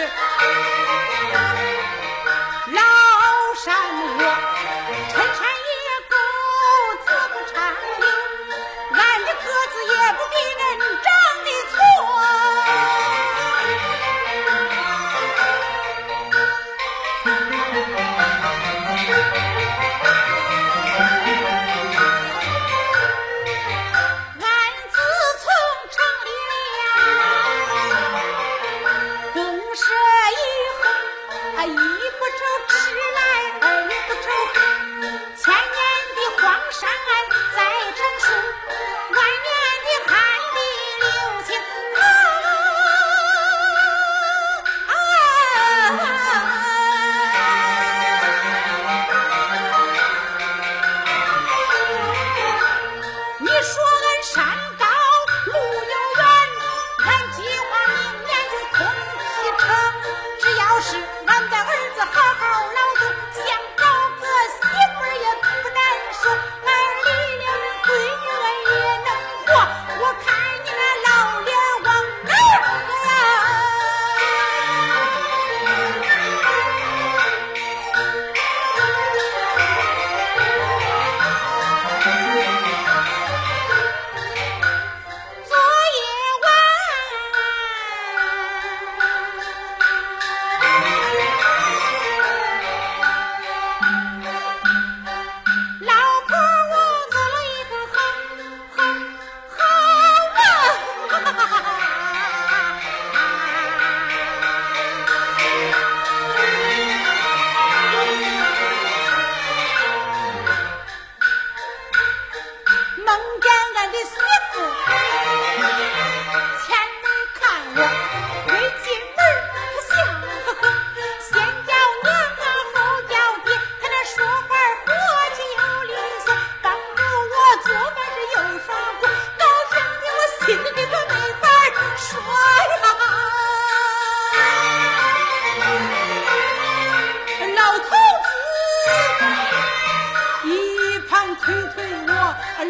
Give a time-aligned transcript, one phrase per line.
[0.00, 1.43] は。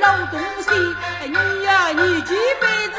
[0.01, 0.71] 老东西
[1.27, 2.99] 你呀你几辈子